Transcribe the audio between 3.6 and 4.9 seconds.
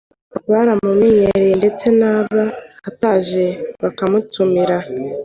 bakamutumira